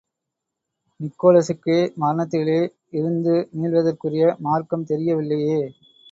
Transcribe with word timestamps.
நிக்கோலசுக்கே 0.99 1.75
மரணத்திலே 1.95 2.57
இருந்து 2.93 3.35
மீள்வதற்குரிய 3.53 4.33
மார்க்கம் 4.39 4.87
தெரியவில்லையே! 4.89 5.61